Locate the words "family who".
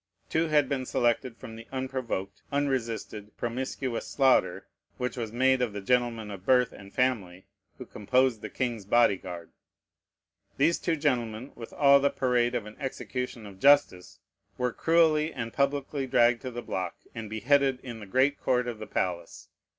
6.91-7.85